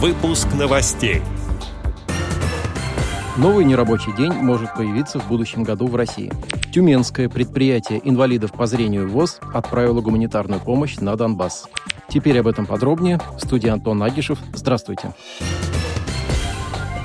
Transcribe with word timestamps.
Выпуск 0.00 0.46
новостей. 0.54 1.22
Новый 3.36 3.64
нерабочий 3.64 4.14
день 4.16 4.30
может 4.30 4.72
появиться 4.74 5.18
в 5.18 5.26
будущем 5.26 5.64
году 5.64 5.88
в 5.88 5.96
России. 5.96 6.32
Тюменское 6.72 7.28
предприятие 7.28 8.00
инвалидов 8.08 8.52
по 8.52 8.66
зрению 8.66 9.08
ВОЗ 9.08 9.40
отправило 9.52 10.00
гуманитарную 10.00 10.60
помощь 10.60 10.98
на 10.98 11.16
Донбасс. 11.16 11.66
Теперь 12.08 12.38
об 12.38 12.46
этом 12.46 12.64
подробнее. 12.64 13.20
В 13.36 13.40
студии 13.40 13.70
Антон 13.70 14.00
Агишев. 14.04 14.38
Здравствуйте. 14.54 15.14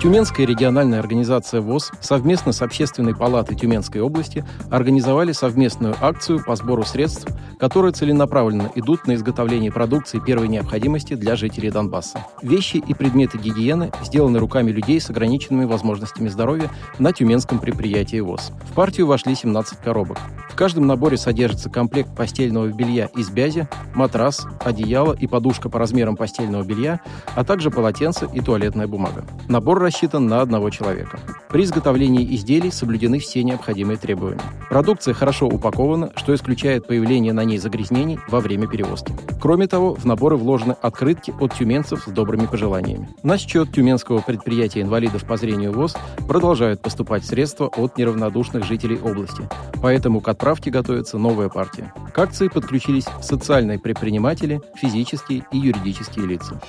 Тюменская 0.03 0.45
региональная 0.45 0.99
организация 0.99 1.61
ВОЗ 1.61 1.89
совместно 2.01 2.51
с 2.51 2.61
Общественной 2.61 3.15
палатой 3.15 3.55
Тюменской 3.55 4.01
области 4.01 4.43
организовали 4.69 5.31
совместную 5.31 5.95
акцию 6.01 6.43
по 6.43 6.57
сбору 6.57 6.83
средств, 6.83 7.25
которые 7.57 7.93
целенаправленно 7.93 8.69
идут 8.75 9.07
на 9.07 9.15
изготовление 9.15 9.71
продукции 9.71 10.19
первой 10.19 10.49
необходимости 10.49 11.13
для 11.13 11.37
жителей 11.37 11.71
Донбасса. 11.71 12.19
Вещи 12.41 12.83
и 12.85 12.93
предметы 12.93 13.37
гигиены 13.37 13.93
сделаны 14.03 14.39
руками 14.39 14.71
людей 14.71 14.99
с 14.99 15.09
ограниченными 15.09 15.63
возможностями 15.63 16.27
здоровья 16.27 16.69
на 16.99 17.13
тюменском 17.13 17.59
предприятии 17.59 18.19
ВОЗ. 18.19 18.51
В 18.69 18.73
партию 18.73 19.07
вошли 19.07 19.35
17 19.35 19.79
коробок. 19.79 20.17
В 20.49 20.55
каждом 20.55 20.85
наборе 20.85 21.15
содержится 21.17 21.69
комплект 21.69 22.13
постельного 22.13 22.67
белья 22.67 23.09
из 23.15 23.29
бязи, 23.29 23.69
матрас, 23.95 24.45
одеяло 24.63 25.13
и 25.13 25.27
подушка 25.27 25.69
по 25.69 25.79
размерам 25.79 26.17
постельного 26.17 26.63
белья, 26.63 26.99
а 27.35 27.43
также 27.45 27.71
полотенце 27.71 28.27
и 28.31 28.41
туалетная 28.41 28.87
бумага. 28.87 29.25
Набор 29.47 29.79
рассчитан 29.93 30.25
на 30.25 30.41
одного 30.41 30.71
человека. 30.71 31.19
При 31.49 31.63
изготовлении 31.63 32.35
изделий 32.35 32.71
соблюдены 32.71 33.19
все 33.19 33.43
необходимые 33.43 33.97
требования. 33.97 34.41
Продукция 34.69 35.13
хорошо 35.13 35.47
упакована, 35.47 36.11
что 36.15 36.33
исключает 36.33 36.87
появление 36.87 37.31
на 37.31 37.43
ней 37.43 37.59
загрязнений 37.59 38.17
во 38.27 38.39
время 38.39 38.67
перевозки. 38.67 39.13
Кроме 39.39 39.67
того, 39.67 39.93
в 39.93 40.05
наборы 40.05 40.35
вложены 40.35 40.75
открытки 40.81 41.31
от 41.39 41.53
тюменцев 41.53 42.05
с 42.07 42.11
добрыми 42.11 42.47
пожеланиями. 42.47 43.07
На 43.21 43.37
счет 43.37 43.71
тюменского 43.71 44.21
предприятия 44.21 44.81
инвалидов 44.81 45.25
по 45.25 45.37
зрению 45.37 45.73
ВОЗ 45.73 45.95
продолжают 46.27 46.81
поступать 46.81 47.23
средства 47.23 47.67
от 47.67 47.97
неравнодушных 47.97 48.65
жителей 48.65 48.97
области, 48.97 49.47
поэтому 49.81 50.21
к 50.21 50.27
отправке 50.27 50.71
готовится 50.71 51.19
новая 51.19 51.49
партия. 51.49 51.93
К 52.13 52.19
акции 52.19 52.47
подключились 52.47 53.05
социальные 53.21 53.77
предприниматели, 53.77 54.59
физические 54.75 55.45
и 55.51 55.57
юридические 55.59 56.25
лица. 56.25 56.59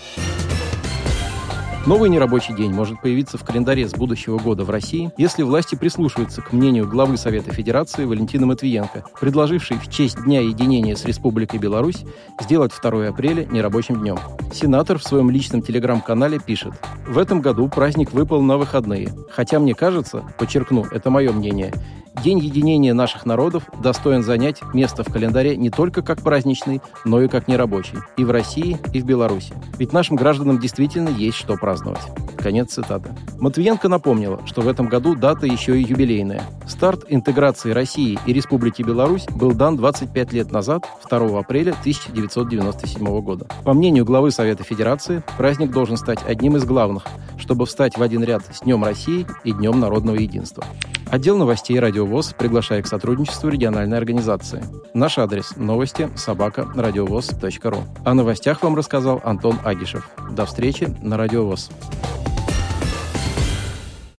Новый 1.86 2.08
нерабочий 2.08 2.54
день 2.54 2.72
может 2.72 3.02
появиться 3.02 3.36
в 3.36 3.44
календаре 3.44 3.86
с 3.86 3.92
будущего 3.92 4.38
года 4.38 4.64
в 4.64 4.70
России, 4.70 5.12
если 5.18 5.42
власти 5.42 5.74
прислушаются 5.74 6.40
к 6.40 6.50
мнению 6.54 6.88
главы 6.88 7.18
Совета 7.18 7.52
Федерации 7.52 8.06
Валентина 8.06 8.46
Матвиенко, 8.46 9.04
предложившей 9.20 9.76
в 9.76 9.90
честь 9.90 10.16
Дня 10.24 10.40
единения 10.40 10.96
с 10.96 11.04
Республикой 11.04 11.58
Беларусь 11.58 12.04
сделать 12.40 12.72
2 12.82 13.08
апреля 13.08 13.44
нерабочим 13.44 14.00
днем. 14.00 14.18
Сенатор 14.50 14.98
в 14.98 15.04
своем 15.04 15.28
личном 15.28 15.60
телеграм-канале 15.60 16.38
пишет, 16.38 16.72
«В 17.06 17.18
этом 17.18 17.42
году 17.42 17.68
праздник 17.68 18.12
выпал 18.12 18.40
на 18.40 18.56
выходные, 18.56 19.12
хотя 19.30 19.60
мне 19.60 19.74
кажется, 19.74 20.24
подчеркну, 20.38 20.86
это 20.90 21.10
мое 21.10 21.32
мнение, 21.32 21.74
День 22.22 22.38
единения 22.38 22.94
наших 22.94 23.26
народов 23.26 23.64
достоин 23.82 24.22
занять 24.22 24.62
место 24.72 25.02
в 25.04 25.12
календаре 25.12 25.56
не 25.56 25.70
только 25.70 26.02
как 26.02 26.22
праздничный, 26.22 26.80
но 27.04 27.20
и 27.20 27.28
как 27.28 27.48
нерабочий. 27.48 27.98
И 28.16 28.24
в 28.24 28.30
России, 28.30 28.78
и 28.92 29.00
в 29.00 29.04
Беларуси. 29.04 29.52
Ведь 29.78 29.92
нашим 29.92 30.16
гражданам 30.16 30.58
действительно 30.58 31.08
есть 31.08 31.36
что 31.36 31.56
праздновать. 31.56 32.02
Конец 32.38 32.72
цитаты. 32.72 33.10
Матвиенко 33.38 33.88
напомнила, 33.88 34.40
что 34.46 34.60
в 34.60 34.68
этом 34.68 34.88
году 34.88 35.14
дата 35.14 35.46
еще 35.46 35.78
и 35.78 35.84
юбилейная. 35.84 36.42
Старт 36.66 37.04
интеграции 37.08 37.72
России 37.72 38.18
и 38.26 38.32
Республики 38.32 38.82
Беларусь 38.82 39.26
был 39.34 39.52
дан 39.52 39.76
25 39.76 40.32
лет 40.32 40.52
назад, 40.52 40.86
2 41.08 41.38
апреля 41.38 41.72
1997 41.72 43.20
года. 43.20 43.46
По 43.64 43.72
мнению 43.74 44.04
главы 44.04 44.30
Совета 44.30 44.62
Федерации, 44.62 45.22
праздник 45.36 45.70
должен 45.70 45.96
стать 45.96 46.20
одним 46.26 46.56
из 46.56 46.64
главных, 46.64 47.04
чтобы 47.44 47.66
встать 47.66 47.98
в 47.98 48.02
один 48.02 48.24
ряд 48.24 48.42
с 48.50 48.60
Днем 48.60 48.82
России 48.82 49.26
и 49.44 49.52
Днем 49.52 49.78
народного 49.78 50.16
единства. 50.16 50.64
Отдел 51.10 51.36
новостей 51.36 51.78
«Радиовоз» 51.78 52.32
приглашает 52.32 52.86
к 52.86 52.88
сотрудничеству 52.88 53.50
региональной 53.50 53.98
организации. 53.98 54.64
Наш 54.94 55.18
адрес– 55.18 55.52
новости 55.56 56.08
собака 56.16 56.66
радиовоз.ру. 56.74 57.84
О 58.02 58.14
новостях 58.14 58.62
вам 58.62 58.76
рассказал 58.76 59.20
Антон 59.24 59.58
Агишев. 59.62 60.08
До 60.30 60.46
встречи 60.46 60.88
на 61.02 61.18
«Радиовоз». 61.18 61.70